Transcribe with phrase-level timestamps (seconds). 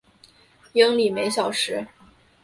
[0.73, 1.85] 英里每小时。